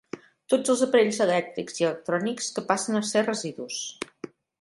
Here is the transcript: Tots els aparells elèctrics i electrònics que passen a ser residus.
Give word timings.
Tots 0.51 0.71
els 0.73 0.79
aparells 0.85 1.19
elèctrics 1.25 1.77
i 1.81 1.85
electrònics 1.89 2.47
que 2.55 2.63
passen 2.71 3.01
a 3.01 3.03
ser 3.11 3.23
residus. 3.27 3.79